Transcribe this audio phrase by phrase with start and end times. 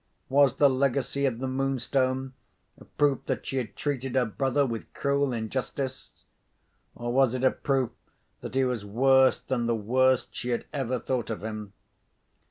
[0.29, 2.33] Was the legacy of the Moonstone
[2.75, 6.09] a proof that she had treated her brother with cruel injustice?
[6.95, 7.91] or was it a proof
[8.39, 11.73] that he was worse than the worst she had ever thought of him?